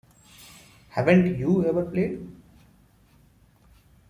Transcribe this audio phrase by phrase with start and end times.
[0.89, 2.27] Haven't you ever played?